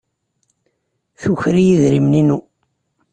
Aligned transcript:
Tuker-iyi 1.21 1.73
idrimen-inu. 1.75 2.39